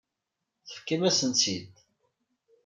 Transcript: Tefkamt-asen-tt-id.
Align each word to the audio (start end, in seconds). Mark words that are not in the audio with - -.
Tefkamt-asen-tt-id. 0.67 1.71